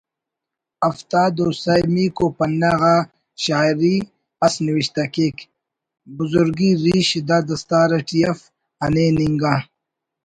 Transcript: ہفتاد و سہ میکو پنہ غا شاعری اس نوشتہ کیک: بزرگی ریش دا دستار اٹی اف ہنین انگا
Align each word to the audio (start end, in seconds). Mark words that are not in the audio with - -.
ہفتاد 0.87 1.35
و 1.43 1.47
سہ 1.61 1.75
میکو 1.93 2.27
پنہ 2.37 2.71
غا 2.79 2.95
شاعری 3.43 3.95
اس 4.45 4.53
نوشتہ 4.65 5.03
کیک: 5.13 5.37
بزرگی 6.17 6.69
ریش 6.83 7.09
دا 7.27 7.37
دستار 7.49 7.89
اٹی 7.97 8.19
اف 8.31 8.39
ہنین 8.83 9.15
انگا 9.23 9.53